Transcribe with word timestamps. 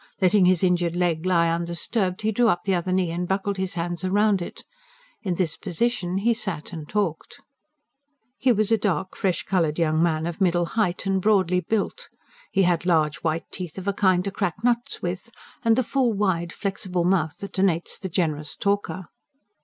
Letting 0.19 0.45
his 0.45 0.63
injured 0.63 0.95
leg 0.95 1.27
lie 1.27 1.47
undisturbed, 1.51 2.23
he 2.23 2.31
drew 2.31 2.47
up 2.49 2.63
the 2.63 2.73
other 2.73 2.91
knee 2.91 3.11
and 3.11 3.27
buckled 3.27 3.57
his 3.57 3.75
hands 3.75 4.03
round 4.03 4.41
it. 4.41 4.63
In 5.21 5.35
this 5.35 5.55
position 5.55 6.17
he 6.17 6.33
sat 6.33 6.73
and 6.73 6.89
talked. 6.89 7.39
He 8.39 8.51
was 8.51 8.71
a 8.71 8.79
dark, 8.79 9.15
fresh 9.15 9.43
coloured 9.43 9.77
young 9.77 10.01
man, 10.01 10.25
of 10.25 10.41
middle 10.41 10.65
height, 10.65 11.05
and 11.05 11.21
broadly 11.21 11.59
built. 11.59 12.09
He 12.51 12.63
had 12.63 12.83
large 12.87 13.17
white 13.17 13.45
teeth 13.51 13.77
of 13.77 13.87
a 13.87 13.93
kind 13.93 14.23
to 14.23 14.31
crack 14.31 14.63
nuts 14.63 15.03
with, 15.03 15.29
and 15.63 15.75
the 15.75 15.83
full, 15.83 16.13
wide, 16.13 16.51
flexible 16.51 17.05
mouth 17.05 17.37
that 17.37 17.53
denotes 17.53 17.99
the 17.99 18.09
generous 18.09 18.55
talker. 18.55 19.05